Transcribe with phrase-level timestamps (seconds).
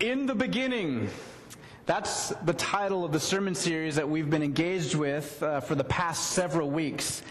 [0.00, 1.08] In the beginning.
[1.86, 5.84] That's the title of the sermon series that we've been engaged with uh, for the
[5.84, 7.22] past several weeks.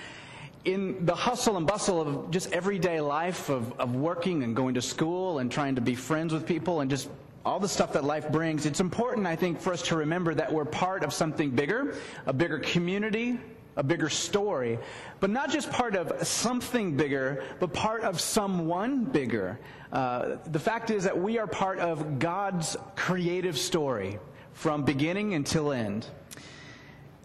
[0.66, 4.82] In the hustle and bustle of just everyday life of, of working and going to
[4.82, 7.10] school and trying to be friends with people and just
[7.46, 10.52] all the stuff that life brings, it's important, I think, for us to remember that
[10.52, 11.96] we're part of something bigger,
[12.26, 13.40] a bigger community,
[13.78, 14.78] a bigger story,
[15.20, 19.58] but not just part of something bigger, but part of someone bigger.
[19.94, 24.20] Uh, the fact is that we are part of God's creative story
[24.54, 26.08] from beginning until end.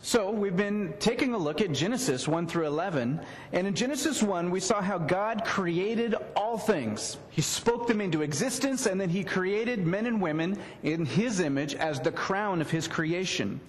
[0.05, 3.21] So, we've been taking a look at Genesis 1 through 11.
[3.53, 7.19] And in Genesis 1, we saw how God created all things.
[7.31, 11.77] He spoke them into existence, and then He created men and women in His image
[11.77, 13.61] as the crown of His creation.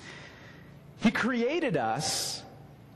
[0.98, 2.43] He created us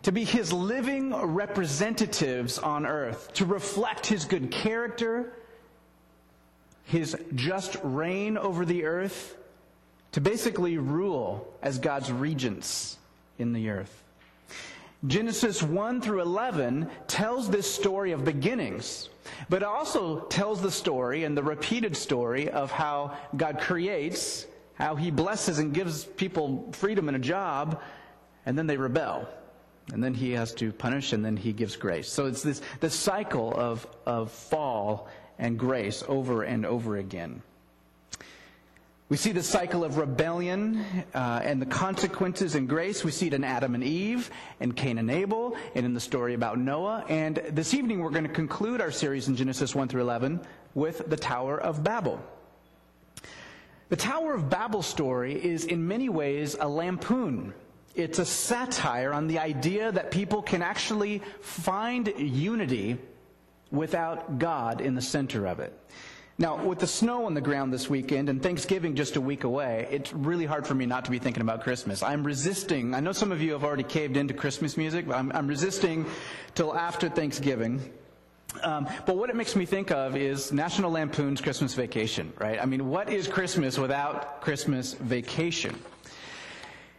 [0.04, 5.34] to be His living representatives on earth, to reflect His good character,
[6.86, 9.36] His just reign over the earth,
[10.14, 12.98] to basically rule as God's regents
[13.38, 14.04] in the earth.
[15.06, 19.10] Genesis 1 through 11 tells this story of beginnings,
[19.48, 25.12] but also tells the story and the repeated story of how God creates, how He
[25.12, 27.80] blesses and gives people freedom and a job,
[28.48, 29.28] and then they rebel.
[29.94, 32.10] And then he has to punish, and then he gives grace.
[32.10, 35.08] So it's this, this cycle of, of fall
[35.40, 37.42] and grace over and over again.
[39.10, 43.06] We see the cycle of rebellion uh, and the consequences in grace.
[43.06, 46.34] We see it in Adam and Eve, and Cain and Abel, and in the story
[46.34, 47.06] about Noah.
[47.08, 50.42] And this evening we're going to conclude our series in Genesis 1 through 11
[50.76, 52.20] with the Tower of Babel.
[53.88, 57.54] The Tower of Babel story is in many ways a lampoon
[57.98, 62.98] it's a satire on the idea that people can actually find unity
[63.72, 65.78] without God in the center of it.
[66.40, 69.88] Now, with the snow on the ground this weekend and Thanksgiving just a week away,
[69.90, 72.04] it's really hard for me not to be thinking about Christmas.
[72.04, 72.94] I'm resisting.
[72.94, 76.06] I know some of you have already caved into Christmas music, but I'm, I'm resisting
[76.54, 77.82] till after Thanksgiving.
[78.62, 82.62] Um, but what it makes me think of is National Lampoon's Christmas Vacation, right?
[82.62, 85.76] I mean, what is Christmas without Christmas vacation?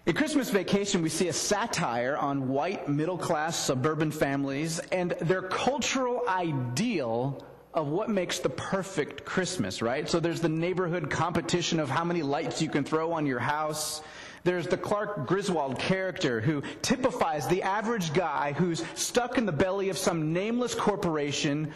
[0.08, 5.42] In Christmas Vacation, we see a satire on white middle class suburban families and their
[5.42, 10.08] cultural ideal of what makes the perfect Christmas, right?
[10.08, 14.00] So there's the neighborhood competition of how many lights you can throw on your house.
[14.44, 19.90] There's the Clark Griswold character who typifies the average guy who's stuck in the belly
[19.90, 21.70] of some nameless corporation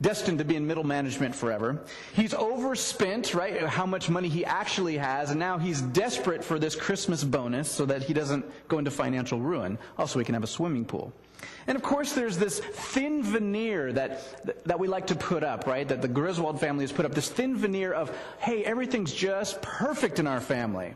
[0.00, 1.82] destined to be in middle management forever.
[2.14, 3.62] He's overspent, right?
[3.62, 7.86] How much money he actually has, and now he's desperate for this Christmas bonus so
[7.86, 9.78] that he doesn't go into financial ruin.
[9.96, 11.12] Also, he can have a swimming pool.
[11.66, 15.86] And of course, there's this thin veneer that, that we like to put up, right?
[15.86, 17.14] That the Griswold family has put up.
[17.14, 20.94] This thin veneer of, hey, everything's just perfect in our family.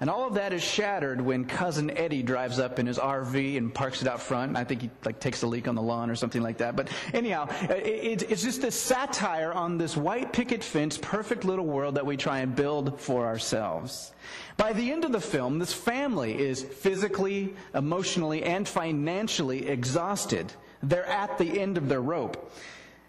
[0.00, 3.72] And all of that is shattered when cousin Eddie drives up in his RV and
[3.72, 4.56] parks it out front.
[4.56, 6.74] I think he like takes a leak on the lawn or something like that.
[6.74, 11.94] But anyhow, it, it's just this satire on this white picket fence, perfect little world
[11.94, 14.12] that we try and build for ourselves.
[14.56, 20.52] By the end of the film, this family is physically, emotionally, and financially exhausted.
[20.82, 22.52] They're at the end of their rope.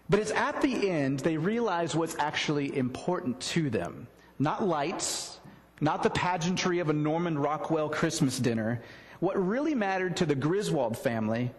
[0.08, 4.06] But it's at the end they realize what's actually important to them.
[4.38, 5.35] Not lights,
[5.80, 8.82] not the pageantry of a Norman Rockwell Christmas dinner.
[9.20, 11.50] What really mattered to the Griswold family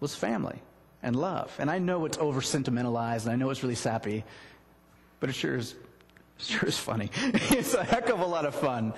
[0.00, 0.60] was family
[1.02, 1.54] and love.
[1.58, 4.24] And I know it's over sentimentalized and I know it's really sappy,
[5.20, 5.74] but it sure is
[6.38, 7.10] sure is funny.
[7.16, 8.92] it's a heck of a lot of fun.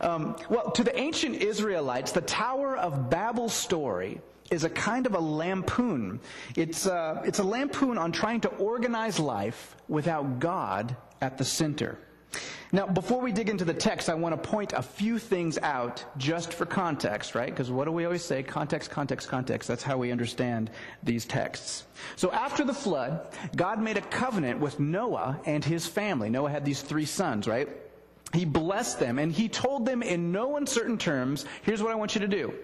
[0.00, 4.20] Um, well, to the ancient Israelites, the Tower of Babel story
[4.50, 6.20] is a kind of a lampoon.
[6.56, 11.44] It's a, uh, it's a lampoon on trying to organize life without God at the
[11.44, 11.98] center.
[12.72, 16.04] Now, before we dig into the text, I want to point a few things out
[16.16, 17.50] just for context, right?
[17.50, 18.42] Because what do we always say?
[18.44, 19.66] Context, context, context.
[19.66, 20.70] That's how we understand
[21.02, 21.84] these texts.
[22.14, 23.26] So after the flood,
[23.56, 26.30] God made a covenant with Noah and his family.
[26.30, 27.68] Noah had these three sons, right?
[28.32, 32.14] He blessed them and he told them in no uncertain terms here's what I want
[32.14, 32.54] you to do.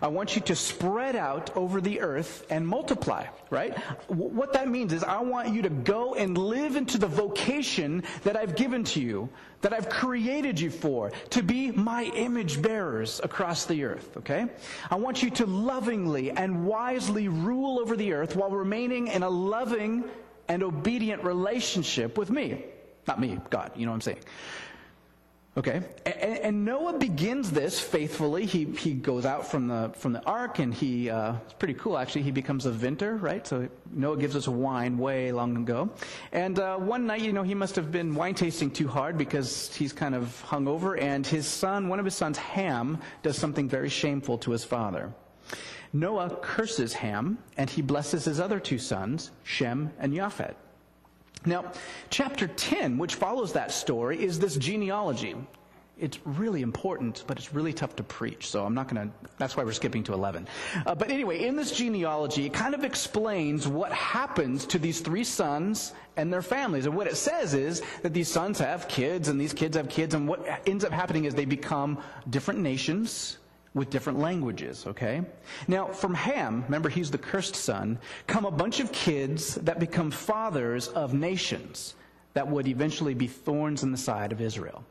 [0.00, 3.76] I want you to spread out over the earth and multiply, right?
[4.08, 8.36] What that means is I want you to go and live into the vocation that
[8.36, 9.28] I've given to you,
[9.62, 14.46] that I've created you for, to be my image bearers across the earth, okay?
[14.90, 19.30] I want you to lovingly and wisely rule over the earth while remaining in a
[19.30, 20.04] loving
[20.48, 22.64] and obedient relationship with me.
[23.06, 24.20] Not me, God, you know what I'm saying.
[25.56, 28.44] Okay, and, and, Noah begins this faithfully.
[28.44, 31.96] He, he goes out from the, from the ark and he, uh, it's pretty cool
[31.96, 33.46] actually, he becomes a vintner, right?
[33.46, 35.90] So Noah gives us wine way long ago.
[36.32, 39.72] And uh, one night, you know, he must have been wine tasting too hard because
[39.72, 43.88] he's kind of hungover and his son, one of his sons, Ham, does something very
[43.88, 45.14] shameful to his father.
[45.92, 50.56] Noah curses Ham and he blesses his other two sons, Shem and Japheth.
[51.46, 51.72] Now,
[52.10, 55.34] chapter 10, which follows that story, is this genealogy.
[55.98, 59.56] It's really important, but it's really tough to preach, so I'm not going to, that's
[59.56, 60.48] why we're skipping to 11.
[60.84, 65.22] Uh, but anyway, in this genealogy, it kind of explains what happens to these three
[65.22, 66.86] sons and their families.
[66.86, 70.14] And what it says is that these sons have kids, and these kids have kids,
[70.14, 71.98] and what ends up happening is they become
[72.28, 73.38] different nations,
[73.74, 75.22] with different languages, okay?
[75.66, 80.10] Now, from Ham, remember he's the cursed son, come a bunch of kids that become
[80.10, 81.94] fathers of nations
[82.34, 84.84] that would eventually be thorns in the side of Israel.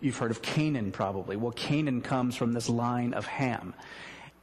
[0.00, 1.36] You've heard of Canaan probably.
[1.36, 3.74] Well, Canaan comes from this line of Ham.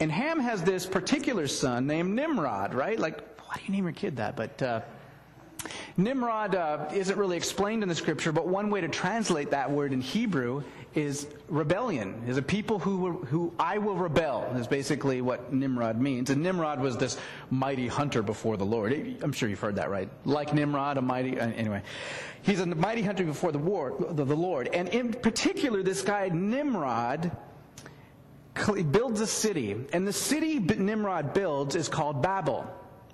[0.02, 3.00] And Ham has this particular son named Nimrod, right?
[3.00, 4.36] Like, why do you name your kid that?
[4.36, 4.82] But uh,
[5.96, 9.94] Nimrod uh, isn't really explained in the scripture, but one way to translate that word
[9.94, 10.64] in Hebrew
[10.96, 12.24] is rebellion.
[12.28, 16.30] Is a people who who I will rebel is basically what Nimrod means.
[16.30, 17.18] And Nimrod was this
[17.52, 18.94] mighty hunter before the Lord.
[19.22, 20.10] I'm sure you've heard that, right?
[20.24, 21.84] Like Nimrod, a mighty uh, anyway.
[22.42, 24.68] He's a mighty hunter before the, war, the, the Lord.
[24.68, 27.36] And in particular, this guy Nimrod
[28.92, 32.66] builds a city, and the city Nimrod builds is called Babel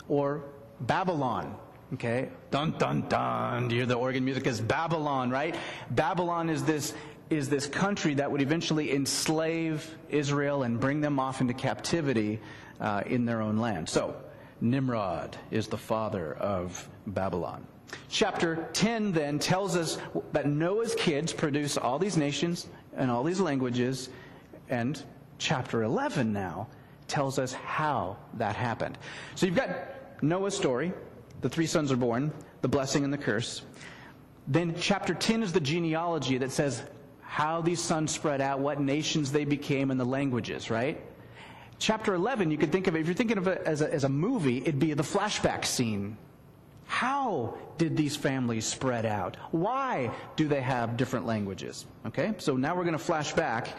[0.08, 0.44] or
[0.82, 1.56] Babylon.
[1.94, 2.30] Okay?
[2.52, 3.68] Dun dun dun.
[3.68, 4.48] Do you hear the organ music?
[4.48, 5.56] Is Babylon, right?
[5.92, 6.94] Babylon is this
[7.32, 12.40] is this country that would eventually enslave Israel and bring them off into captivity
[12.82, 13.88] uh, in their own land.
[13.88, 14.16] So,
[14.60, 17.66] Nimrod is the father of Babylon.
[18.10, 19.98] Chapter 10 then tells us
[20.34, 24.10] that Noah's kids produce all these nations and all these languages,
[24.70, 25.02] and
[25.38, 26.68] chapter 11 now
[27.08, 28.98] tells us how that happened.
[29.36, 29.70] So you've got
[30.22, 30.92] Noah's story,
[31.40, 32.32] the three sons are born,
[32.62, 33.64] the blessing and the curse.
[34.48, 36.84] Then chapter 10 is the genealogy that says
[37.32, 41.02] how these sons spread out, what nations they became, and the languages, right?
[41.80, 44.04] Chapter 11, you could think of it, if you're thinking of it as a, as
[44.04, 46.18] a movie, it'd be the flashback scene.
[46.88, 49.38] How did these families spread out?
[49.52, 51.86] Why do they have different languages?
[52.06, 53.78] Okay, so now we're going to flash back,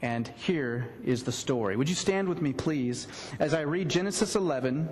[0.00, 1.76] and here is the story.
[1.76, 3.08] Would you stand with me, please,
[3.40, 4.88] as I read Genesis 11,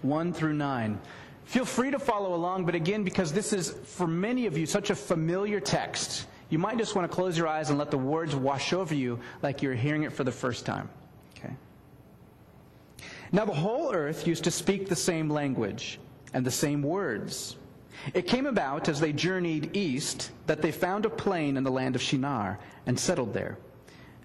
[0.00, 0.98] 1 through 9.
[1.44, 4.88] Feel free to follow along, but again, because this is, for many of you, such
[4.88, 8.36] a familiar text, you might just want to close your eyes and let the words
[8.36, 10.88] wash over you like you're hearing it for the first time.
[11.36, 11.52] Okay?
[13.32, 15.98] Now, the whole earth used to speak the same language
[16.32, 17.56] and the same words.
[18.14, 21.96] It came about as they journeyed east that they found a plain in the land
[21.96, 23.58] of Shinar and settled there.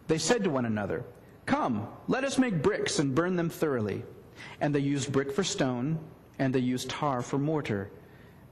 [0.07, 1.03] They said to one another,
[1.47, 4.03] Come, let us make bricks and burn them thoroughly.
[4.61, 5.97] And they used brick for stone,
[6.37, 7.89] and they used tar for mortar.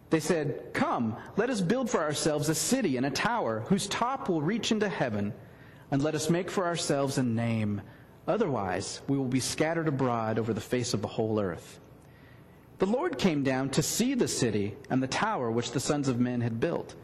[0.10, 4.30] They said, Come, let us build for ourselves a city and a tower whose top
[4.30, 5.34] will reach into heaven,
[5.92, 7.82] and let us make for ourselves a name.
[8.28, 11.80] Otherwise, we will be scattered abroad over the face of the whole earth.
[12.80, 16.20] The Lord came down to see the city and the tower which the sons of
[16.20, 16.96] men had built.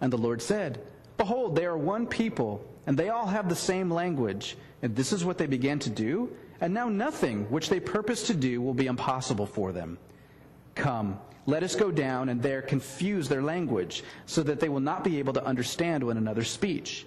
[0.00, 0.80] And the Lord said,
[1.16, 4.56] Behold, they are one people, and they all have the same language.
[4.82, 6.30] And this is what they began to do
[6.60, 9.98] and now nothing which they purpose to do will be impossible for them.
[10.74, 15.04] Come, let us go down and there confuse their language, so that they will not
[15.04, 17.06] be able to understand one another's speech.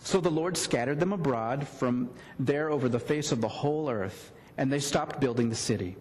[0.00, 4.32] So the Lord scattered them abroad from there over the face of the whole earth,
[4.56, 5.96] and they stopped building the city.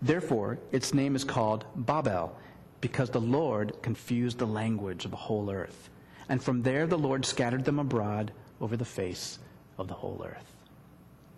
[0.00, 2.36] Therefore, its name is called Babel,
[2.80, 5.90] because the Lord confused the language of the whole earth.
[6.28, 9.38] And from there the Lord scattered them abroad over the face
[9.78, 10.54] of the whole earth.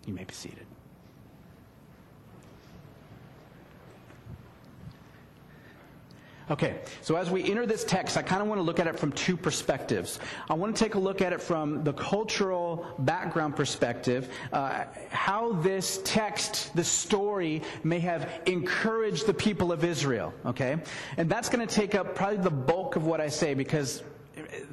[0.05, 0.65] You may be seated.
[6.51, 8.99] Okay, so as we enter this text, I kind of want to look at it
[8.99, 10.19] from two perspectives.
[10.47, 15.53] I want to take a look at it from the cultural background perspective, uh, how
[15.53, 20.33] this text, the story, may have encouraged the people of Israel.
[20.45, 20.77] Okay,
[21.17, 24.03] and that's going to take up probably the bulk of what I say because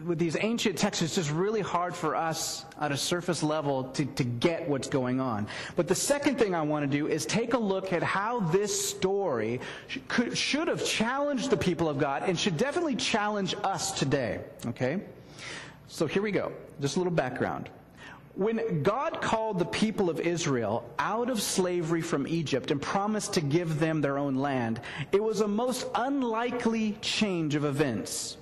[0.04, 4.04] with these ancient texts, it's just really hard for us at a surface level to,
[4.04, 5.47] to get what's going on.
[5.76, 8.88] But the second thing I want to do is take a look at how this
[8.90, 9.61] story
[10.09, 14.40] could, should have challenged the people of God and should definitely challenge us today.
[14.66, 15.00] Okay?
[15.87, 16.52] So here we go.
[16.81, 17.69] Just a little background.
[18.35, 23.42] When God called the people of Israel out of slavery from Egypt and promised to
[23.42, 24.81] give them their own land,
[25.12, 28.38] it was a most unlikely change of events.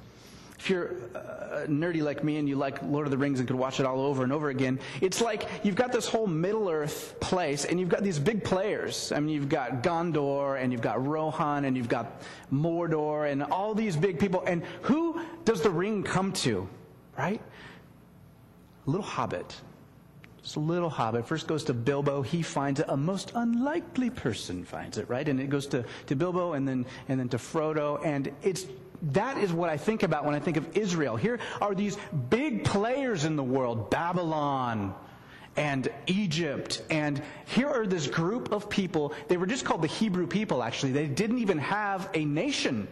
[0.60, 3.56] If you're uh, nerdy like me and you like Lord of the Rings and could
[3.56, 7.18] watch it all over and over again, it's like you've got this whole Middle Earth
[7.18, 9.10] place and you've got these big players.
[9.10, 12.20] I mean, you've got Gondor and you've got Rohan and you've got
[12.52, 14.44] Mordor and all these big people.
[14.46, 16.68] And who does the ring come to,
[17.16, 17.40] right?
[18.86, 19.56] A little hobbit.
[20.42, 21.26] Just a little hobbit.
[21.26, 22.20] First goes to Bilbo.
[22.20, 22.86] He finds it.
[22.90, 25.26] A most unlikely person finds it, right?
[25.26, 28.04] And it goes to, to Bilbo and then, and then to Frodo.
[28.04, 28.66] And it's
[29.02, 31.16] that is what I think about when I think of Israel.
[31.16, 31.96] Here are these
[32.28, 34.94] big players in the world Babylon
[35.56, 36.82] and Egypt.
[36.90, 39.14] And here are this group of people.
[39.28, 40.92] They were just called the Hebrew people, actually.
[40.92, 42.88] They didn't even have a nation.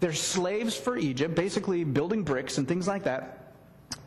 [0.00, 3.54] They're slaves for Egypt, basically building bricks and things like that.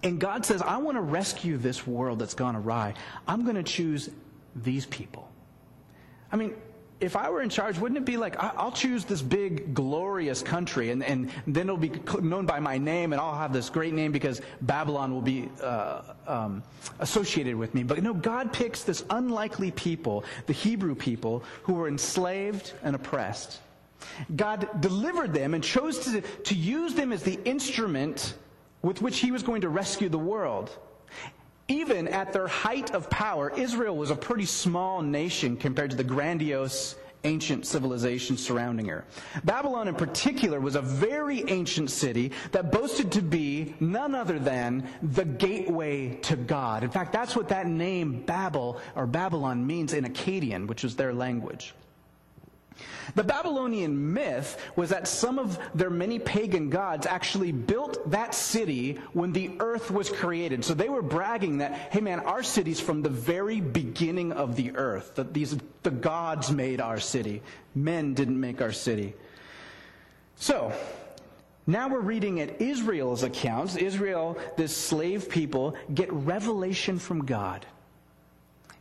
[0.03, 2.93] And God says, I want to rescue this world that's gone awry.
[3.27, 4.09] I'm going to choose
[4.55, 5.29] these people.
[6.31, 6.53] I mean,
[6.99, 10.91] if I were in charge, wouldn't it be like, I'll choose this big, glorious country,
[10.91, 14.11] and, and then it'll be known by my name, and I'll have this great name
[14.11, 16.63] because Babylon will be uh, um,
[16.99, 17.83] associated with me.
[17.83, 23.59] But no, God picks this unlikely people, the Hebrew people, who were enslaved and oppressed.
[24.35, 28.35] God delivered them and chose to, to use them as the instrument
[28.81, 30.77] with which He was going to rescue the world.
[31.67, 36.03] Even at their height of power, Israel was a pretty small nation compared to the
[36.03, 39.03] grandiose ancient civilization surrounding her.
[39.43, 44.87] Babylon, in particular, was a very ancient city that boasted to be none other than
[45.01, 46.83] the gateway to God.
[46.83, 51.13] In fact, that's what that name Babel or Babylon means in Akkadian, which is their
[51.13, 51.73] language.
[53.13, 58.99] The Babylonian myth was that some of their many pagan gods actually built that city
[59.13, 60.65] when the earth was created.
[60.65, 64.75] So they were bragging that, hey man, our city's from the very beginning of the
[64.75, 65.15] earth.
[65.15, 67.43] That these, the gods made our city.
[67.75, 69.13] Men didn't make our city.
[70.37, 70.73] So,
[71.67, 73.75] now we're reading at Israel's accounts.
[73.75, 77.65] Israel, this slave people, get revelation from God.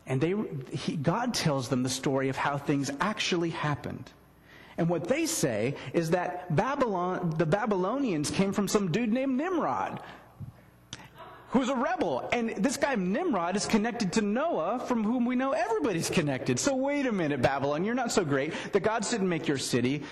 [0.07, 0.35] And they,
[0.77, 4.11] he, God tells them the story of how things actually happened.
[4.77, 10.01] And what they say is that Babylon, the Babylonians came from some dude named Nimrod,
[11.51, 12.29] who's a rebel.
[12.33, 16.59] And this guy Nimrod is connected to Noah, from whom we know everybody's connected.
[16.59, 18.53] So wait a minute, Babylon, you're not so great.
[18.73, 20.03] The gods didn't make your city.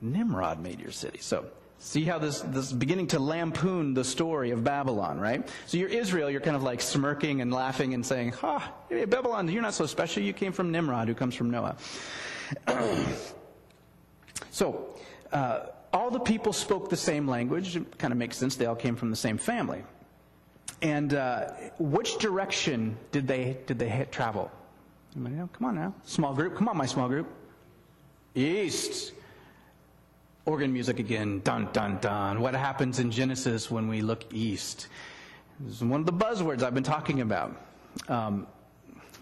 [0.00, 1.18] Nimrod made your city.
[1.20, 1.46] So
[1.82, 5.48] See how this, this is beginning to lampoon the story of Babylon, right?
[5.64, 8.70] So you're Israel, you're kind of like smirking and laughing and saying, Ha,
[9.08, 10.22] Babylon, you're not so special.
[10.22, 11.76] You came from Nimrod, who comes from Noah.
[14.50, 14.94] so,
[15.32, 15.60] uh,
[15.90, 17.74] all the people spoke the same language.
[17.76, 18.56] It kind of makes sense.
[18.56, 19.82] They all came from the same family.
[20.82, 21.46] And uh,
[21.78, 24.50] which direction did they, did they travel?
[25.14, 25.94] Come on now.
[26.04, 26.56] Small group.
[26.56, 27.26] Come on, my small group.
[28.34, 29.14] East
[30.44, 31.40] organ music again.
[31.44, 32.40] Dun, dun, dun.
[32.40, 34.88] What happens in Genesis when we look east?
[35.60, 37.54] This is one of the buzzwords I've been talking about.
[38.08, 38.46] Um,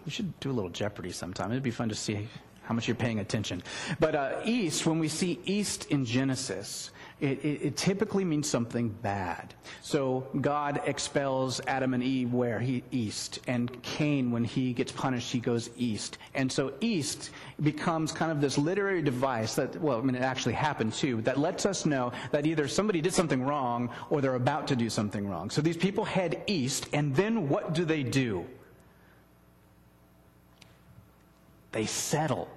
[0.05, 1.51] we should do a little Jeopardy sometime.
[1.51, 2.27] It'd be fun to see
[2.63, 3.63] how much you're paying attention.
[3.99, 8.89] But uh, east, when we see east in Genesis, it, it, it, typically means something
[8.89, 9.53] bad.
[9.81, 15.31] So God expels Adam and Eve where he east, and Cain, when he gets punished,
[15.31, 16.17] he goes east.
[16.33, 20.53] And so east becomes kind of this literary device that, well, I mean, it actually
[20.53, 24.67] happened too, that lets us know that either somebody did something wrong or they're about
[24.67, 25.49] to do something wrong.
[25.49, 28.45] So these people head east, and then what do they do?
[31.73, 32.47] They settle.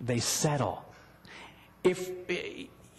[0.00, 0.84] They settle.
[1.82, 2.10] If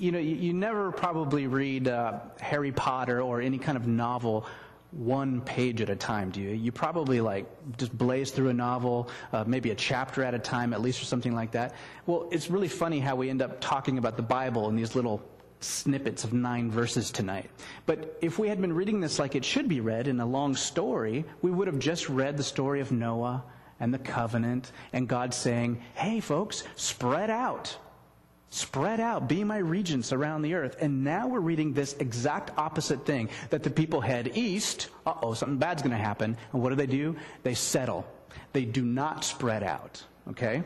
[0.04, 4.46] you know, you, you never probably read uh, Harry Potter or any kind of novel
[4.92, 6.50] one page at a time, do you?
[6.50, 7.46] You probably like
[7.78, 11.06] just blaze through a novel, uh, maybe a chapter at a time, at least, or
[11.06, 11.74] something like that.
[12.06, 15.24] Well, it's really funny how we end up talking about the Bible in these little
[15.62, 17.50] snippets of nine verses tonight.
[17.86, 20.54] But if we had been reading this like it should be read in a long
[20.54, 23.42] story, we would have just read the story of Noah
[23.80, 27.78] and the covenant and God saying, hey, folks, spread out.
[28.54, 30.76] Spread out, be my regents around the earth.
[30.80, 34.90] And now we're reading this exact opposite thing that the people head east.
[35.08, 36.38] Uh oh, something bad's going to happen.
[36.52, 37.16] And what do they do?
[37.42, 38.06] They settle.
[38.52, 40.04] They do not spread out.
[40.30, 40.62] Okay?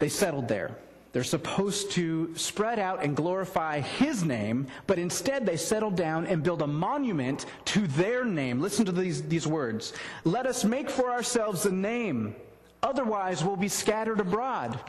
[0.00, 0.76] They settled there.
[1.12, 6.42] They're supposed to spread out and glorify his name, but instead they settle down and
[6.42, 8.60] build a monument to their name.
[8.60, 9.92] Listen to these, these words.
[10.24, 12.34] Let us make for ourselves a name,
[12.82, 14.80] otherwise we'll be scattered abroad.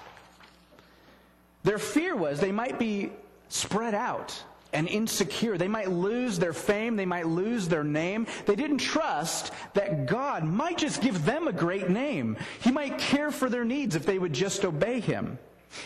[1.65, 3.11] Their fear was they might be
[3.49, 4.41] spread out
[4.71, 5.57] and insecure.
[5.57, 6.95] They might lose their fame.
[6.95, 8.27] They might lose their name.
[8.45, 12.37] They didn't trust that God might just give them a great name.
[12.61, 15.39] He might care for their needs if they would just obey Him.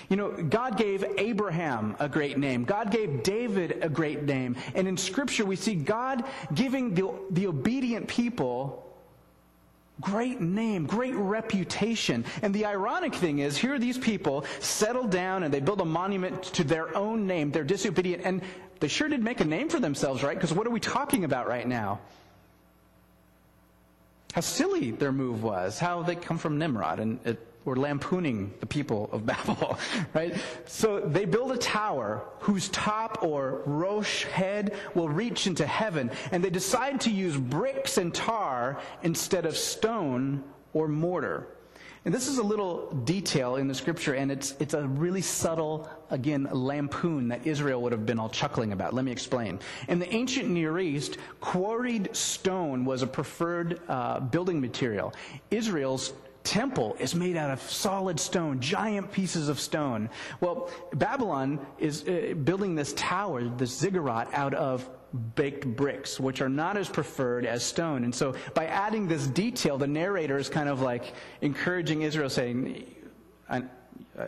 [0.10, 2.66] You know, God gave Abraham a great name.
[2.66, 4.58] God gave David a great name.
[4.76, 8.86] And in Scripture, we see God giving the, the obedient people
[10.02, 12.26] great name, great reputation.
[12.42, 16.44] And the ironic thing is, here these people settle down and they build a monument
[16.44, 17.52] to their own name.
[17.52, 18.24] They're disobedient.
[18.26, 18.42] And
[18.80, 20.36] they sure did make a name for themselves, right?
[20.36, 22.00] Because what are we talking about right now?
[24.34, 28.66] How silly their move was, how they come from Nimrod and it, were lampooning the
[28.66, 29.78] people of Babel,
[30.14, 30.36] right?
[30.66, 36.44] So they build a tower whose top or rosh head will reach into heaven, and
[36.44, 41.48] they decide to use bricks and tar instead of stone or mortar.
[42.06, 45.90] And this is a little detail in the scripture, and it's, it's a really subtle,
[46.10, 48.94] again, lampoon that Israel would have been all chuckling about.
[48.94, 49.60] Let me explain.
[49.90, 55.14] In the ancient Near East, quarried stone was a preferred uh, building material.
[55.52, 56.14] Israel's
[56.44, 60.10] temple is made out of solid stone, giant pieces of stone.
[60.42, 64.90] Well, Babylon is uh, building this tower, this ziggurat, out of
[65.36, 68.04] baked bricks, which are not as preferred as stone.
[68.04, 72.86] And so by adding this detail, the narrator is kind of like encouraging Israel, saying,
[73.50, 73.64] I,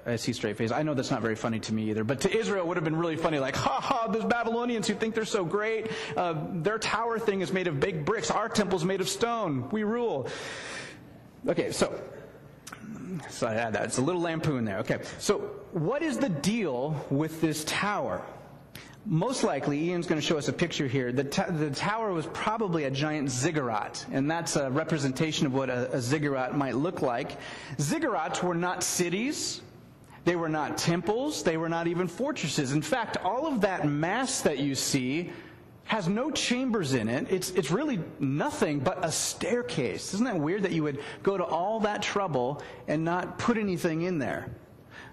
[0.06, 0.72] I see straight face.
[0.72, 2.84] I know that's not very funny to me either, but to Israel it would have
[2.84, 6.80] been really funny, like, ha ha, those Babylonians who think they're so great, uh, their
[6.80, 8.32] tower thing is made of baked bricks.
[8.32, 9.70] Our temple's made of stone.
[9.70, 10.28] We rule.
[11.48, 12.00] Okay, so
[13.30, 13.84] so I had that.
[13.86, 14.78] It's a little lampoon there.
[14.80, 15.40] Okay, so
[15.72, 18.22] what is the deal with this tower?
[19.06, 21.12] Most likely, Ian's going to show us a picture here.
[21.12, 25.72] The, t- the tower was probably a giant ziggurat, and that's a representation of what
[25.72, 27.38] a, a ziggurat might look like.
[27.78, 29.62] Ziggurats were not cities,
[30.24, 32.74] they were not temples, they were not even fortresses.
[32.74, 35.32] In fact, all of that mass that you see
[35.92, 37.28] has no chambers in it.
[37.30, 40.14] It's, it's really nothing but a staircase.
[40.14, 44.04] Isn't that weird that you would go to all that trouble and not put anything
[44.04, 44.48] in there?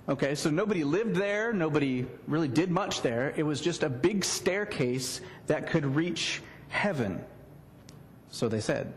[0.08, 3.34] Okay, so nobody lived there, nobody really did much there.
[3.36, 7.24] It was just a big staircase that could reach heaven.
[8.30, 8.94] So they said.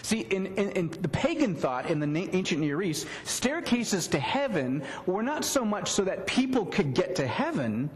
[0.00, 4.82] See, in, in, in, the pagan thought in the ancient Near East, staircases to heaven
[5.04, 7.90] were not so much so that people could get to heaven,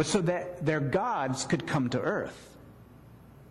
[0.00, 2.56] but so that their gods could come to earth.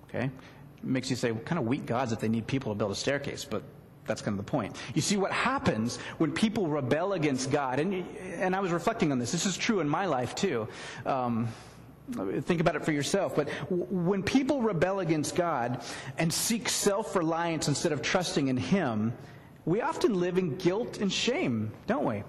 [0.07, 0.23] Okay?
[0.23, 2.89] It makes you say, what kind of weak gods if they need people to build
[2.89, 3.45] a staircase?
[3.45, 3.61] But
[4.07, 4.75] that's kind of the point.
[4.95, 9.19] You see, what happens when people rebel against God, and, and I was reflecting on
[9.19, 10.67] this, this is true in my life too.
[11.05, 11.49] Um,
[12.41, 13.35] think about it for yourself.
[13.35, 15.83] But when people rebel against God
[16.17, 19.13] and seek self reliance instead of trusting in Him,
[19.65, 22.23] we often live in guilt and shame, don't we?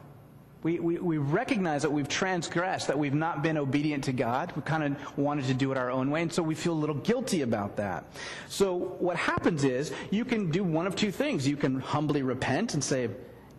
[0.63, 4.53] We, we, we, recognize that we've transgressed, that we've not been obedient to God.
[4.55, 6.81] We kind of wanted to do it our own way, and so we feel a
[6.81, 8.05] little guilty about that.
[8.49, 11.49] So what happens is you can do one of two things.
[11.49, 13.11] You can humbly repent and say, you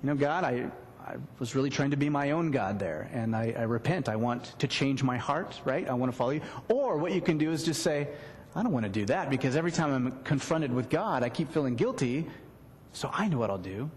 [0.04, 0.70] know, God, I,
[1.04, 4.08] I was really trying to be my own God there, and I, I repent.
[4.08, 5.90] I want to change my heart, right?
[5.90, 6.42] I want to follow you.
[6.70, 8.10] Or what you can do is just say,
[8.56, 11.52] I don't want to do that because every time I'm confronted with God, I keep
[11.52, 12.28] feeling guilty.
[12.94, 13.90] So I know what I'll do.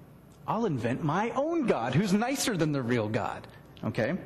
[0.47, 3.47] I'll invent my own God who's nicer than the real God.
[3.83, 4.17] Okay?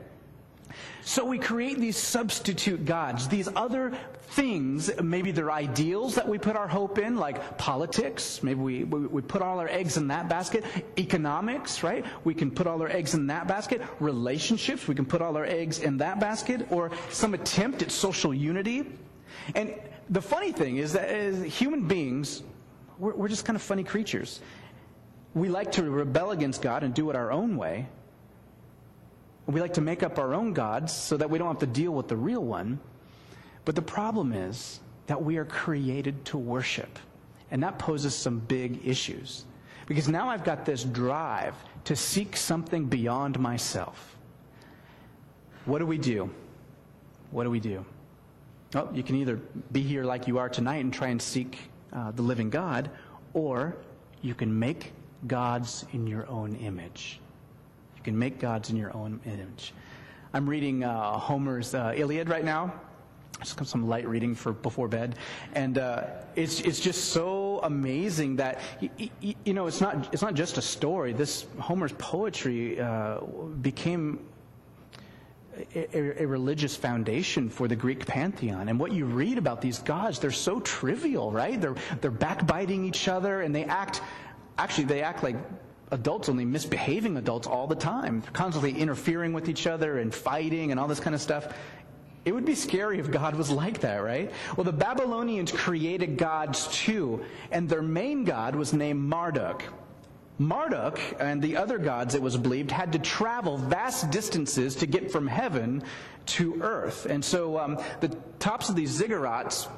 [1.02, 3.96] So we create these substitute gods, these other
[4.30, 8.42] things, maybe they're ideals that we put our hope in, like politics.
[8.42, 10.64] Maybe we, we, we, put all our eggs in that basket.
[10.98, 12.04] Economics, right?
[12.24, 13.80] We can put all our eggs in that basket.
[14.00, 16.66] Relationships, we can put all our eggs in that basket.
[16.70, 18.92] Or some attempt at social unity.
[19.54, 19.74] And
[20.10, 22.42] the funny thing is that as human beings,
[22.98, 24.40] we're, we're just kind of funny creatures
[25.34, 27.86] we like to rebel against God and do it our own way.
[29.46, 31.92] We like to make up our own gods so that we don't have to deal
[31.92, 32.78] with the real one.
[33.64, 36.98] But the problem is that we are created to worship.
[37.50, 39.44] And that poses some big issues.
[39.86, 44.16] Because now I've got this drive to seek something beyond myself.
[45.64, 46.30] What do we do?
[47.30, 47.84] What do we do?
[48.74, 49.36] Well, you can either
[49.72, 52.90] be here like you are tonight and try and seek uh, the living God,
[53.32, 53.76] or
[54.20, 54.92] you can make
[55.26, 57.20] gods in your own image.
[57.96, 59.72] You can make gods in your own image.
[60.32, 62.72] I'm reading uh, Homer's uh, Iliad right now.
[63.40, 65.14] Just some light reading for before bed,
[65.54, 66.02] and uh,
[66.34, 69.10] it's it's just so amazing that you,
[69.44, 71.12] you, know it's not it's not just a story.
[71.12, 73.20] This Homer's poetry uh,
[73.62, 74.18] became
[75.74, 78.68] a, a, religious foundation for the Greek pantheon.
[78.68, 81.60] And what you read about these gods, they're so trivial, right?
[81.60, 84.00] They're, they're backbiting each other and they act
[84.58, 85.36] actually, they act like
[85.90, 90.78] adults only misbehaving adults all the time, constantly interfering with each other and fighting and
[90.78, 91.54] all this kind of stuff.
[92.24, 94.30] It would be scary if God was like that, right?
[94.56, 99.62] Well, the Babylonians created gods too, and their main god was named Marduk.
[100.38, 105.10] Marduk and the other gods, it was believed, had to travel vast distances to get
[105.10, 105.82] from heaven
[106.26, 107.06] to earth.
[107.06, 109.68] And so um, the tops of these ziggurats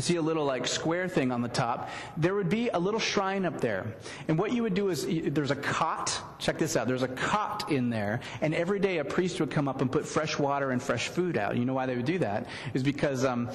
[0.00, 3.44] see a little like square thing on the top, there would be a little shrine
[3.44, 3.94] up there.
[4.28, 6.20] And what you would do is there's a cot.
[6.38, 6.86] Check this out.
[6.86, 10.06] There's a cot in there, and every day a priest would come up and put
[10.06, 11.56] fresh water and fresh food out.
[11.56, 12.46] You know why they would do that?
[12.74, 13.50] Is because um,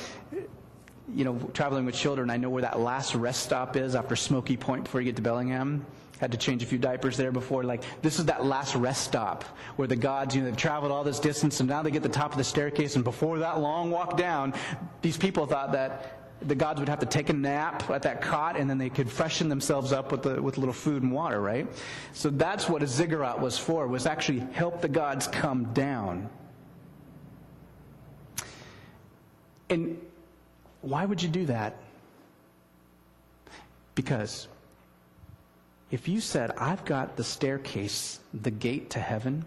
[1.16, 4.58] you know, traveling with children, I know where that last rest stop is after Smoky
[4.58, 5.86] Point before you get to Bellingham.
[6.20, 7.64] Had to change a few diapers there before.
[7.64, 9.44] Like, this is that last rest stop
[9.76, 12.10] where the gods, you know, they've traveled all this distance and now they get to
[12.10, 12.96] the top of the staircase.
[12.96, 14.54] And before that long walk down,
[15.02, 18.58] these people thought that the gods would have to take a nap at that cot
[18.58, 21.40] and then they could freshen themselves up with, the, with a little food and water,
[21.40, 21.68] right?
[22.14, 26.30] So that's what a ziggurat was for, was actually help the gods come down.
[29.70, 30.02] And
[30.82, 31.78] why would you do that?
[33.96, 34.48] Because
[35.92, 39.46] if you said, I've got the staircase, the gate to heaven,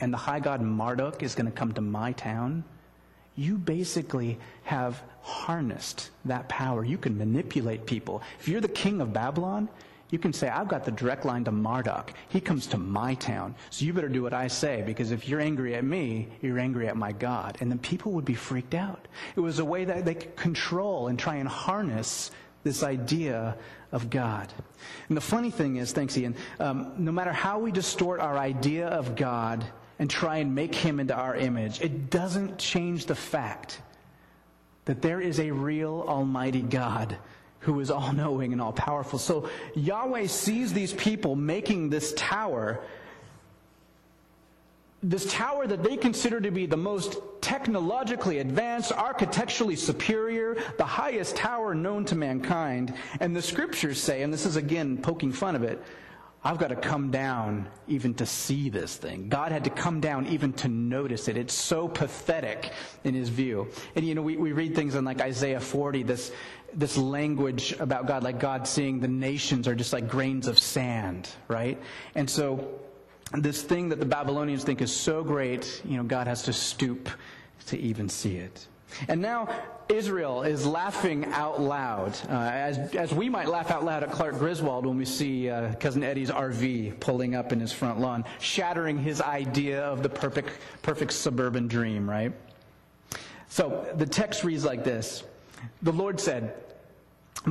[0.00, 2.64] and the high god Marduk is going to come to my town,
[3.38, 6.84] you basically have harnessed that power.
[6.84, 8.20] You can manipulate people.
[8.40, 9.68] If you're the king of Babylon,
[10.10, 12.12] you can say, I've got the direct line to Marduk.
[12.30, 13.54] He comes to my town.
[13.70, 16.88] So you better do what I say, because if you're angry at me, you're angry
[16.88, 17.58] at my God.
[17.60, 19.06] And then people would be freaked out.
[19.36, 22.30] It was a way that they could control and try and harness
[22.64, 23.56] this idea
[23.92, 24.52] of God.
[25.08, 28.88] And the funny thing is, thanks, Ian, um, no matter how we distort our idea
[28.88, 29.64] of God
[29.98, 33.80] and try and make him into our image, it doesn't change the fact
[34.84, 37.16] that there is a real Almighty God
[37.60, 39.18] who is all knowing and all powerful.
[39.18, 42.80] So Yahweh sees these people making this tower,
[45.02, 51.36] this tower that they consider to be the most technologically advanced, architecturally superior, the highest
[51.36, 52.94] tower known to mankind.
[53.20, 55.82] And the scriptures say, and this is again poking fun of it,
[56.44, 59.28] I've got to come down even to see this thing.
[59.28, 61.36] God had to come down even to notice it.
[61.36, 62.70] It's so pathetic
[63.02, 63.68] in his view.
[63.96, 66.30] And you know, we, we read things in like Isaiah 40, this,
[66.72, 71.28] this language about God, like God seeing the nations are just like grains of sand,
[71.48, 71.80] right?
[72.14, 72.78] And so
[73.32, 77.10] this thing that the Babylonians think is so great, you know, God has to stoop
[77.66, 78.68] to even see it.
[79.08, 79.48] And now
[79.88, 84.38] Israel is laughing out loud, uh, as, as we might laugh out loud at Clark
[84.38, 88.98] Griswold when we see uh, Cousin Eddie's RV pulling up in his front lawn, shattering
[88.98, 90.50] his idea of the perfect,
[90.82, 92.32] perfect suburban dream, right?
[93.48, 95.24] So the text reads like this
[95.82, 96.54] The Lord said,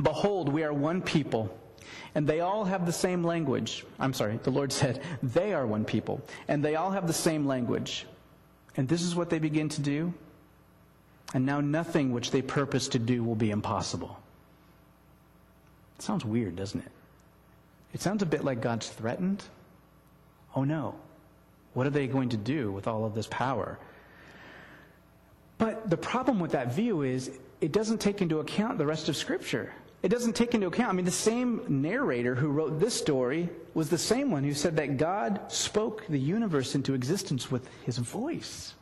[0.02, 1.56] Behold, we are one people.
[2.14, 3.84] And they all have the same language.
[3.98, 6.20] I'm sorry, the Lord said, they are one people.
[6.48, 8.06] And they all have the same language.
[8.76, 10.12] And this is what they begin to do
[11.34, 14.18] and now nothing which they purpose to do will be impossible.
[15.96, 16.92] It sounds weird, doesn't it?
[17.92, 19.42] It sounds a bit like God's threatened.
[20.54, 20.94] Oh no.
[21.74, 23.78] What are they going to do with all of this power?
[25.58, 29.16] But the problem with that view is it doesn't take into account the rest of
[29.16, 29.72] Scripture.
[30.02, 30.90] It doesn't take into account.
[30.90, 34.76] I mean, the same narrator who wrote this story was the same one who said
[34.76, 38.74] that God spoke the universe into existence with his voice.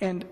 [0.00, 0.24] And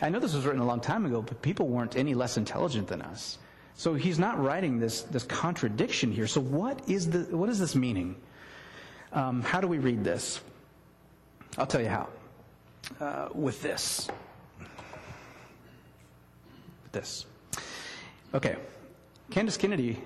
[0.00, 2.86] I know this was written a long time ago, but people weren't any less intelligent
[2.86, 3.38] than us.
[3.74, 6.26] So he's not writing this, this contradiction here.
[6.26, 8.16] So what is, the, what is this meaning?
[9.12, 10.40] Um, how do we read this?
[11.56, 12.08] I'll tell you how.
[13.00, 14.08] Uh, with this.
[16.82, 17.26] With this.
[18.34, 18.56] Okay.
[19.30, 20.00] Candace Kennedy,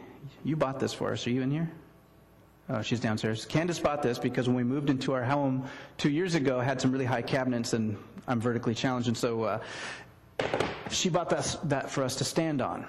[0.45, 1.27] you bought this for us.
[1.27, 1.71] Are you in here?
[2.75, 3.45] Oh, she's downstairs.
[3.45, 6.91] Candace bought this because when we moved into our home two years ago, had some
[6.91, 9.59] really high cabinets and I'm vertically challenged, and so uh,
[10.91, 12.87] she bought that, that for us to stand on.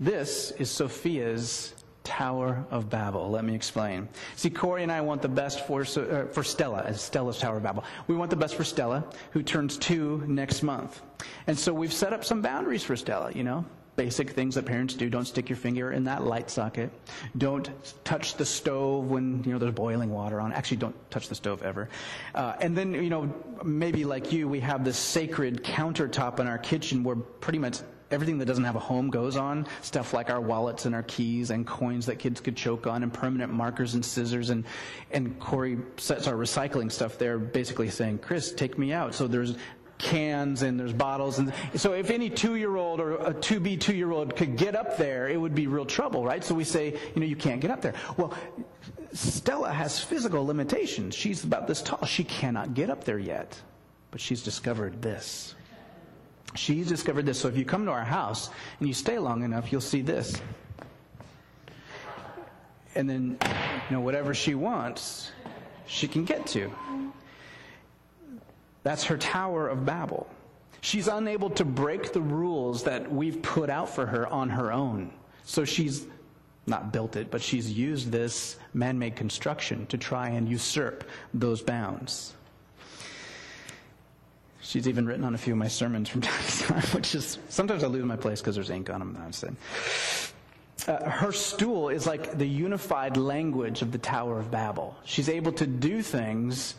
[0.00, 3.30] This is Sophia's Tower of Babel.
[3.30, 4.08] Let me explain.
[4.36, 7.62] See, Corey and I want the best for, uh, for Stella, as Stella's Tower of
[7.62, 7.84] Babel.
[8.06, 11.02] We want the best for Stella, who turns two next month.
[11.46, 14.94] And so we've set up some boundaries for Stella, you know basic things that parents
[14.94, 15.08] do.
[15.08, 16.90] Don't stick your finger in that light socket.
[17.36, 17.70] Don't
[18.04, 20.52] touch the stove when you know there's boiling water on.
[20.52, 21.88] Actually, don't touch the stove ever.
[22.34, 23.32] Uh, and then you know
[23.64, 27.80] maybe like you, we have this sacred countertop in our kitchen where pretty much
[28.10, 29.66] everything that doesn't have a home goes on.
[29.82, 33.12] Stuff like our wallets and our keys and coins that kids could choke on, and
[33.12, 34.50] permanent markers and scissors.
[34.50, 34.64] And
[35.10, 39.56] and Corey sets our recycling stuff there, basically saying, "Chris, take me out." So there's
[39.98, 41.38] cans and there's bottles.
[41.38, 44.74] And so if any two year old or a 2B two year old could get
[44.74, 46.42] up there, it would be real trouble, right?
[46.42, 47.94] So we say, you know, you can't get up there.
[48.16, 48.34] Well,
[49.12, 51.14] Stella has physical limitations.
[51.14, 52.04] She's about this tall.
[52.04, 53.60] She cannot get up there yet.
[54.10, 55.54] But she's discovered this.
[56.54, 57.40] She's discovered this.
[57.40, 60.40] So if you come to our house and you stay long enough, you'll see this.
[62.94, 63.36] and then,
[63.88, 65.32] you know, whatever she wants,
[65.86, 66.70] she can get to.
[68.84, 70.28] That's her Tower of Babel.
[70.80, 75.10] She's unable to break the rules that we've put out for her on her own.
[75.44, 76.06] So she's
[76.66, 81.62] not built it, but she's used this man made construction to try and usurp those
[81.62, 82.34] bounds.
[84.60, 87.38] She's even written on a few of my sermons from time to time, which is
[87.48, 89.18] sometimes I lose my place because there's ink on them.
[89.22, 89.56] I'm saying.
[90.86, 94.96] Uh, her stool is like the unified language of the Tower of Babel.
[95.04, 96.74] She's able to do things,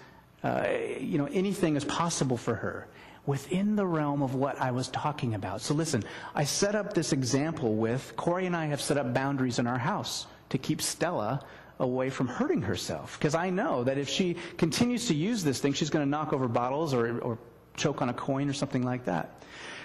[0.46, 0.68] uh,
[1.00, 2.88] you know, anything is possible for her
[3.26, 5.60] within the realm of what I was talking about.
[5.60, 6.04] So listen,
[6.36, 9.80] I set up this example with Corey and I have set up boundaries in our
[9.80, 11.44] house to keep Stella
[11.80, 13.18] away from hurting herself.
[13.18, 16.32] Because I know that if she continues to use this thing, she's going to knock
[16.32, 17.40] over bottles or, or
[17.76, 19.42] choke on a coin or something like that.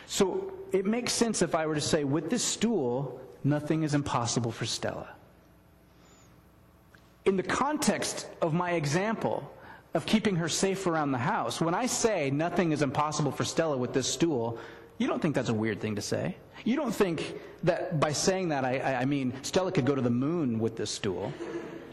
[0.07, 4.53] So it makes sense if I were to say, with this stool, nothing is impossible
[4.53, 5.09] for Stella.
[7.25, 9.51] In the context of my example
[9.94, 13.76] of keeping her safe around the house, when I say nothing is impossible for Stella
[13.76, 14.59] with this stool,
[14.98, 16.37] you don't think that's a weird thing to say.
[16.64, 20.11] You don't think that by saying that, I, I mean Stella could go to the
[20.11, 21.33] moon with this stool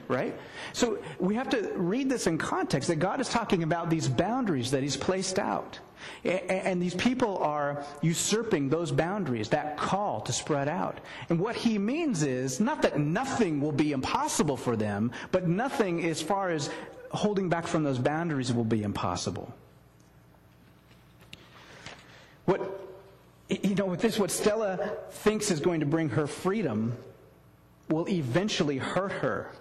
[0.07, 0.37] right?
[0.73, 4.71] So we have to read this in context that God is talking about these boundaries
[4.71, 5.79] that He's placed out.
[6.23, 10.99] And these people are usurping those boundaries, that call to spread out.
[11.29, 16.05] And what he means is not that nothing will be impossible for them, but nothing
[16.05, 16.69] as far as
[17.11, 19.53] holding back from those boundaries will be impossible.
[22.45, 22.61] What,
[23.49, 26.95] you know, with this, what Stella thinks is going to bring her freedom
[27.89, 29.51] will eventually hurt her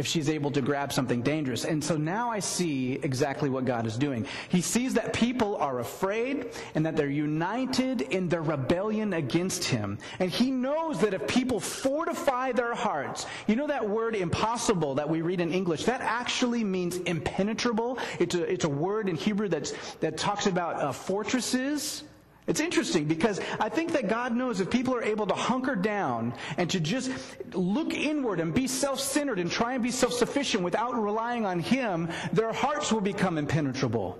[0.00, 1.66] if she's able to grab something dangerous.
[1.66, 4.26] And so now I see exactly what God is doing.
[4.48, 9.98] He sees that people are afraid and that they're united in their rebellion against Him.
[10.18, 15.08] And He knows that if people fortify their hearts, you know that word impossible that
[15.08, 17.98] we read in English, that actually means impenetrable.
[18.18, 22.04] It's a, it's a word in Hebrew that's, that talks about uh, fortresses
[22.50, 26.34] it's interesting because I think that God knows if people are able to hunker down
[26.56, 27.12] and to just
[27.54, 31.60] look inward and be self centered and try and be self sufficient without relying on
[31.60, 34.18] Him, their hearts will become impenetrable.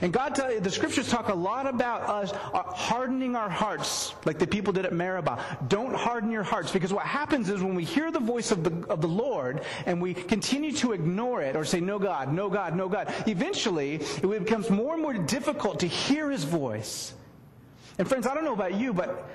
[0.00, 4.38] And God, tell, the scriptures talk a lot about us uh, hardening our hearts, like
[4.38, 5.58] the people did at Meribah.
[5.68, 8.86] Don't harden your hearts, because what happens is when we hear the voice of the,
[8.88, 12.74] of the Lord and we continue to ignore it or say, no God, no God,
[12.76, 17.14] no God, eventually it becomes more and more difficult to hear His voice.
[17.98, 19.28] And friends, I don't know about you, but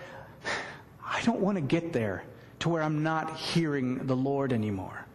[1.05, 2.23] I don't want to get there
[2.59, 5.05] to where I'm not hearing the Lord anymore.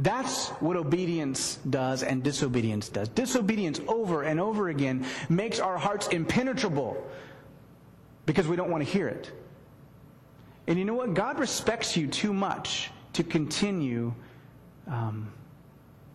[0.00, 3.08] That's what obedience does and disobedience does.
[3.08, 7.04] Disobedience over and over again makes our hearts impenetrable
[8.26, 9.32] because we don't want to hear it.
[10.68, 11.14] And you know what?
[11.14, 14.14] God respects you too much to continue
[14.86, 15.32] um,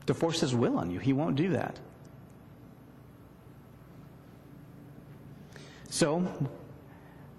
[0.05, 0.99] to force His will on you.
[0.99, 1.79] He won't do that.
[5.89, 6.25] So,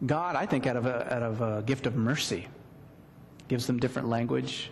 [0.04, 2.46] God, I think, out of a, out of a gift of mercy,
[3.48, 4.70] gives them different language,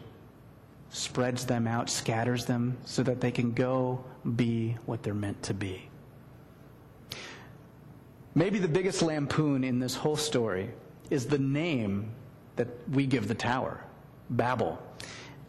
[0.92, 4.04] spreads them out, scatters them so that they can go
[4.36, 5.88] be what they're meant to be.
[8.34, 10.70] Maybe the biggest lampoon in this whole story
[11.10, 12.10] is the name
[12.56, 13.84] that we give the tower
[14.30, 14.78] Babel.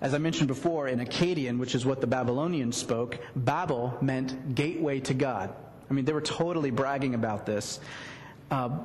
[0.01, 4.99] As I mentioned before, in Akkadian, which is what the Babylonians spoke, Babel meant gateway
[5.01, 5.53] to God.
[5.89, 7.79] I mean, they were totally bragging about this.
[8.51, 8.79] Uh,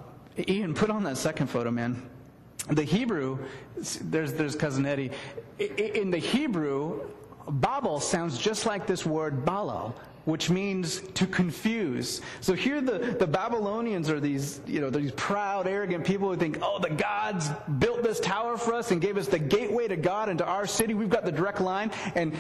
[0.47, 2.09] Ian, put on that second photo, man
[2.71, 3.39] the Hebrew,
[4.03, 5.11] there's, there's cousin Eddie.
[5.59, 7.01] In the Hebrew,
[7.49, 9.95] Babel sounds just like this word balal,
[10.27, 12.21] which means to confuse.
[12.43, 16.59] So here the, the Babylonians are these, you know, these proud, arrogant people who think,
[16.61, 20.29] oh, the gods built this tower for us and gave us the gateway to God
[20.29, 20.93] and to our city.
[20.93, 21.91] We've got the direct line.
[22.15, 22.35] And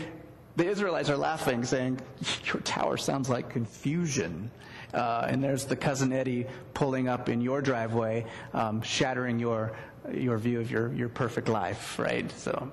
[0.56, 2.00] the Israelites are laughing, saying,
[2.44, 4.50] your tower sounds like confusion.
[4.92, 9.72] Uh, and there's the cousin Eddie pulling up in your driveway, um, shattering your
[10.14, 12.30] your view of your, your perfect life, right?
[12.32, 12.70] So,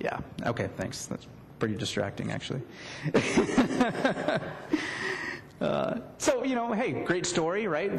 [0.00, 0.18] yeah.
[0.44, 1.06] Okay, thanks.
[1.06, 1.26] That's
[1.58, 2.62] pretty distracting, actually.
[5.60, 7.92] uh, so, you know, hey, great story, right?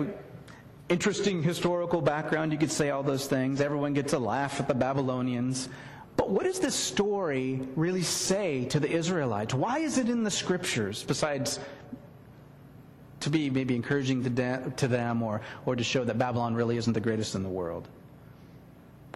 [0.89, 2.51] Interesting historical background.
[2.51, 3.61] You could say all those things.
[3.61, 5.69] Everyone gets a laugh at the Babylonians.
[6.15, 9.53] But what does this story really say to the Israelites?
[9.53, 11.59] Why is it in the scriptures besides
[13.19, 16.93] to be maybe encouraging to, to them or, or to show that Babylon really isn't
[16.93, 17.87] the greatest in the world?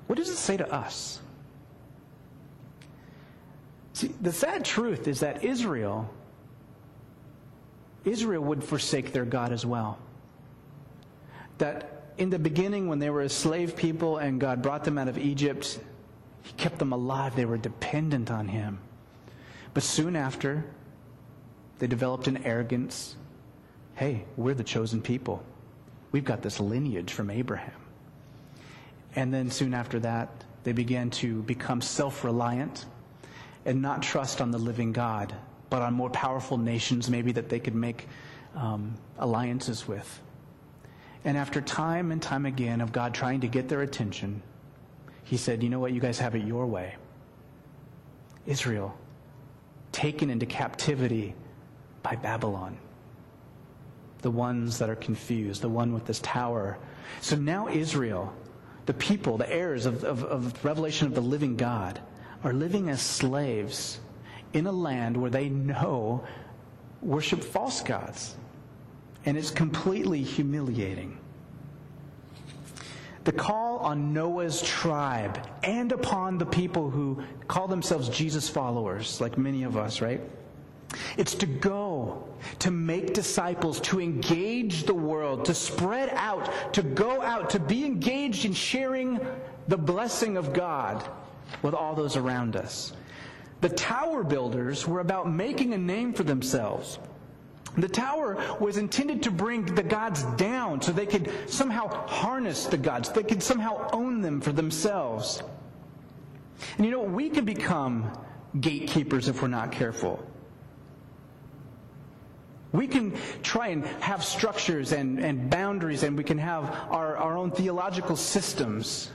[0.08, 1.20] What does it say to us?
[3.94, 6.10] See, the sad truth is that Israel,
[8.06, 10.00] Israel would forsake their God as well.
[11.58, 15.08] That in the beginning, when they were a slave people and God brought them out
[15.08, 15.80] of Egypt,
[16.44, 17.36] He kept them alive.
[17.36, 18.80] They were dependent on him.
[19.74, 20.66] But soon after,
[21.80, 23.16] they developed an arrogance.
[23.96, 25.44] Hey, we're the chosen people.
[26.12, 27.72] We've got this lineage from Abraham.
[29.16, 30.30] And then soon after that,
[30.64, 32.86] they began to become self reliant
[33.66, 35.34] and not trust on the living God,
[35.70, 38.08] but on more powerful nations, maybe that they could make
[38.56, 40.22] um, alliances with.
[41.24, 44.42] And after time and time again of God trying to get their attention,
[45.24, 45.94] he said, You know what?
[45.94, 46.96] You guys have it your way.
[48.46, 48.98] Israel,
[49.92, 51.36] taken into captivity
[52.02, 52.78] by Babylon.
[54.24, 56.78] The ones that are confused, the one with this tower.
[57.22, 58.34] So now Israel,
[58.86, 62.00] the people, the heirs of, of, of revelation of the living God,
[62.44, 64.00] are living as slaves
[64.54, 66.24] in a land where they know
[67.02, 68.36] worship false gods.
[69.26, 71.18] And it's completely humiliating.
[73.24, 79.38] The call on Noah's tribe and upon the people who call themselves Jesus followers, like
[79.38, 80.22] many of us, right?
[81.18, 82.28] It's to go,
[82.60, 87.86] to make disciples, to engage the world, to spread out, to go out, to be
[87.86, 89.20] engaged in sharing
[89.68, 91.04] the blessing of God
[91.62, 92.94] with all those around us.
[93.62, 96.98] The tower builders were about making a name for themselves.
[97.78, 102.78] The tower was intended to bring the gods down so they could somehow harness the
[102.78, 103.10] gods.
[103.10, 105.42] They could somehow own them for themselves.
[106.78, 108.12] And you know, we can become
[108.60, 110.26] gatekeepers if we're not careful.
[112.72, 117.38] We can try and have structures and, and boundaries, and we can have our, our
[117.38, 119.10] own theological systems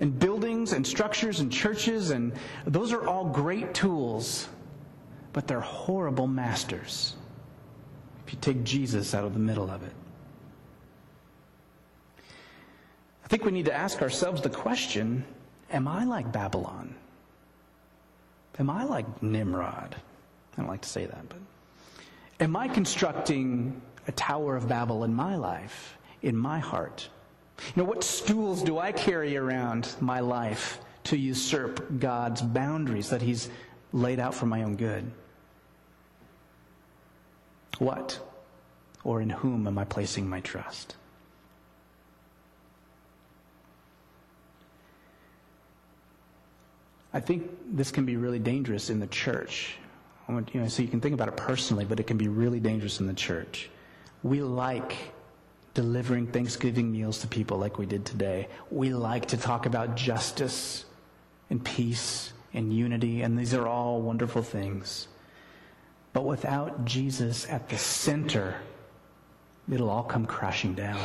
[0.00, 2.32] and buildings and structures and churches, and
[2.66, 4.48] those are all great tools
[5.32, 7.14] but they're horrible masters
[8.26, 9.92] if you take Jesus out of the middle of it.
[13.24, 15.24] I think we need to ask ourselves the question
[15.70, 16.94] Am I like Babylon?
[18.58, 19.94] Am I like Nimrod?
[20.58, 21.38] I don't like to say that, but
[22.40, 27.08] am I constructing a Tower of Babel in my life, in my heart?
[27.58, 33.22] You know, what stools do I carry around my life to usurp God's boundaries that
[33.22, 33.50] He's
[33.92, 35.08] laid out for my own good?
[37.78, 38.18] What
[39.04, 40.96] or in whom am I placing my trust?
[47.12, 49.78] I think this can be really dangerous in the church.
[50.28, 52.60] Want, you know, so you can think about it personally, but it can be really
[52.60, 53.70] dangerous in the church.
[54.22, 54.94] We like
[55.72, 58.48] delivering Thanksgiving meals to people like we did today.
[58.70, 60.84] We like to talk about justice
[61.50, 65.08] and peace and unity, and these are all wonderful things.
[66.12, 68.56] But without Jesus at the center,
[69.70, 71.00] it'll all come crashing down.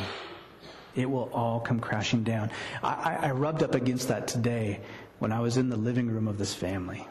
[0.96, 2.52] It will all come crashing down.
[2.84, 4.82] I, I, rubbed up against that today
[5.20, 7.08] when I was in the living room of this family.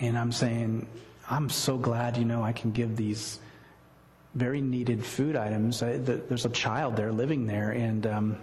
[0.00, 0.86] And I'm saying,
[1.28, 3.38] I'm so glad, you know, I can give these
[4.34, 5.82] very needed food items.
[5.82, 8.36] I, the, there's a child there living there, and um,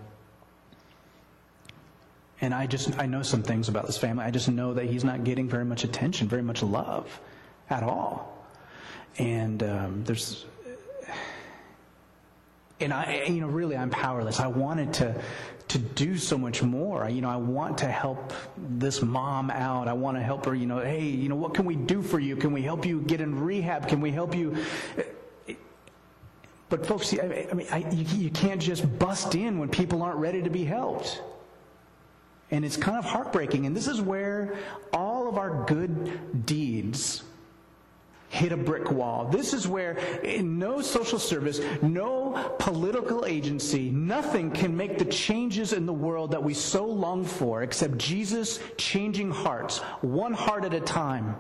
[2.42, 4.26] and I just I know some things about this family.
[4.26, 7.20] I just know that he's not getting very much attention, very much love
[7.70, 8.34] at all.
[9.18, 10.46] And um, there's,
[12.82, 14.42] and I, you know, really, I'm powerless.
[14.42, 15.16] I wanted to
[15.68, 17.10] to do so much more.
[17.10, 19.88] You know, I want to help this mom out.
[19.88, 20.56] I want to help her.
[20.56, 22.36] You know, hey, you know, what can we do for you?
[22.36, 23.88] Can we help you get in rehab?
[23.88, 24.56] Can we help you?
[26.70, 30.42] But folks, I mean, I, you, you can't just bust in when people aren't ready
[30.42, 31.22] to be helped.
[32.52, 33.66] And it's kind of heartbreaking.
[33.66, 34.56] And this is where
[34.94, 37.24] all of our good deeds
[38.36, 39.26] hit a brick wall.
[39.26, 39.98] This is where
[40.42, 46.44] no social service, no political agency, nothing can make the changes in the world that
[46.44, 51.36] we so long for except Jesus changing hearts, one heart at a time.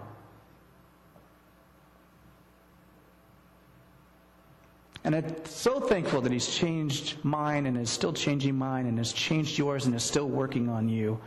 [5.03, 9.13] And I'm so thankful that He's changed mine and is still changing mine and has
[9.13, 11.19] changed yours and is still working on you.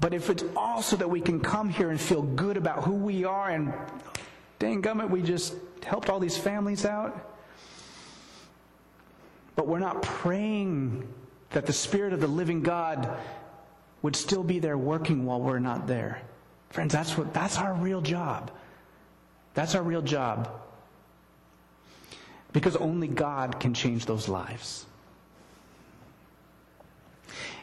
[0.00, 3.24] But if it's also that we can come here and feel good about who we
[3.24, 3.72] are and
[4.58, 7.30] dang gummit, we just helped all these families out.
[9.56, 11.06] But we're not praying
[11.50, 13.16] that the Spirit of the living God
[14.02, 16.20] would still be there working while we're not there.
[16.70, 18.50] Friends, that's what that's our real job.
[19.54, 20.50] That's our real job.
[22.52, 24.86] Because only God can change those lives.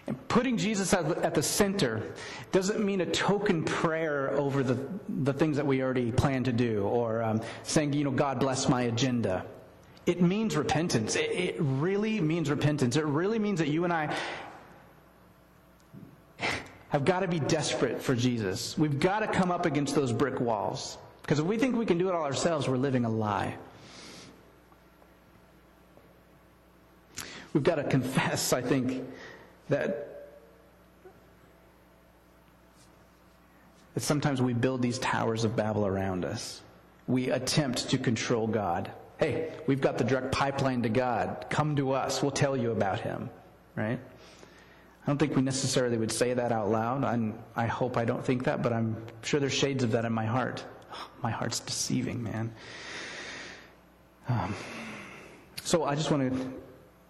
[0.07, 2.13] And putting Jesus at the center
[2.51, 4.77] doesn't mean a token prayer over the,
[5.23, 8.67] the things that we already plan to do or um, saying, you know, God bless
[8.67, 9.45] my agenda.
[10.07, 11.15] It means repentance.
[11.15, 12.95] It, it really means repentance.
[12.95, 14.15] It really means that you and I
[16.89, 18.77] have got to be desperate for Jesus.
[18.77, 20.97] We've got to come up against those brick walls.
[21.21, 23.55] Because if we think we can do it all ourselves, we're living a lie.
[27.53, 29.05] We've got to confess, I think,
[29.69, 30.11] that
[33.93, 36.61] that sometimes we build these towers of Babel around us.
[37.07, 38.91] We attempt to control God.
[39.17, 41.45] Hey, we've got the direct pipeline to God.
[41.49, 42.21] Come to us.
[42.21, 43.29] We'll tell you about him.
[43.75, 43.99] Right?
[45.03, 47.03] I don't think we necessarily would say that out loud.
[47.03, 50.13] I'm, I hope I don't think that, but I'm sure there's shades of that in
[50.13, 50.63] my heart.
[51.23, 52.51] my heart's deceiving, man.
[54.29, 54.55] Um,
[55.63, 56.53] so I just want to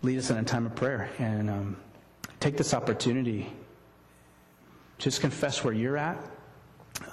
[0.02, 1.78] lead us in a time of prayer and um,
[2.42, 3.54] take this opportunity.
[4.98, 6.18] Just confess where you're at.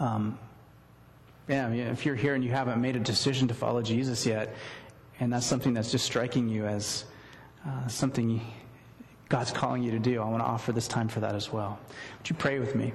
[0.00, 0.38] Um,
[1.48, 4.54] yeah, if you're here and you haven't made a decision to follow Jesus yet,
[5.20, 7.04] and that's something that's just striking you as
[7.66, 8.40] uh, something
[9.28, 11.78] God's calling you to do, I want to offer this time for that as well.
[12.18, 12.92] Would you pray with me?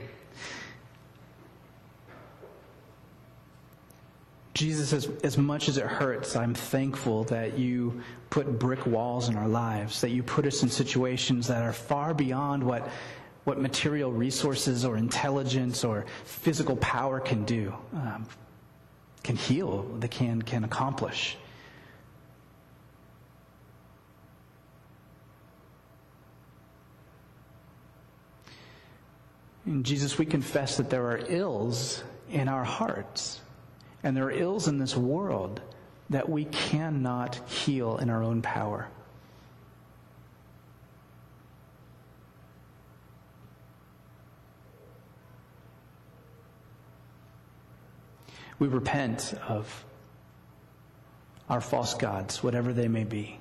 [4.53, 9.35] Jesus, as, as much as it hurts, I'm thankful that you put brick walls in
[9.35, 12.89] our lives, that you put us in situations that are far beyond what
[13.43, 18.25] what material resources or intelligence or physical power can do, um,
[19.21, 21.37] can heal, that can, can accomplish.
[29.65, 33.41] In Jesus, we confess that there are ills in our hearts,
[34.03, 35.61] and there are ills in this world
[36.09, 38.87] that we cannot heal in our own power.
[48.59, 49.85] We repent of
[51.49, 53.39] our false gods, whatever they may be.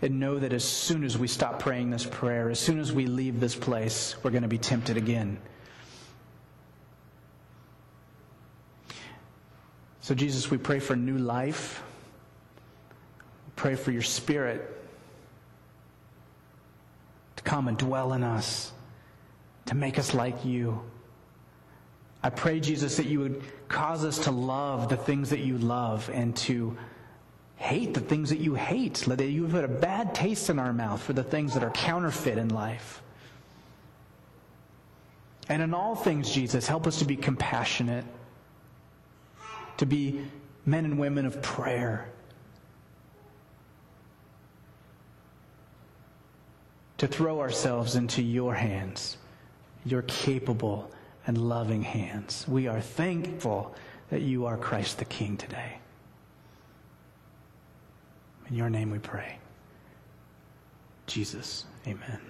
[0.00, 3.06] And know that as soon as we stop praying this prayer, as soon as we
[3.06, 5.38] leave this place, we're going to be tempted again.
[10.08, 11.82] So, Jesus, we pray for new life.
[13.44, 14.82] We pray for your spirit
[17.36, 18.72] to come and dwell in us,
[19.66, 20.80] to make us like you.
[22.22, 26.08] I pray, Jesus, that you would cause us to love the things that you love
[26.10, 26.78] and to
[27.56, 29.04] hate the things that you hate.
[29.06, 32.38] That you put a bad taste in our mouth for the things that are counterfeit
[32.38, 33.02] in life.
[35.50, 38.06] And in all things, Jesus, help us to be compassionate,
[39.78, 40.20] to be
[40.66, 42.10] men and women of prayer,
[46.98, 49.16] to throw ourselves into your hands.
[49.84, 50.90] Your capable
[51.26, 52.44] and loving hands.
[52.48, 53.74] We are thankful
[54.10, 55.78] that you are Christ the King today.
[58.48, 59.38] In your name we pray.
[61.06, 62.27] Jesus, amen.